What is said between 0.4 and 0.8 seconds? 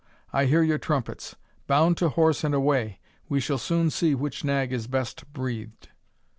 hear your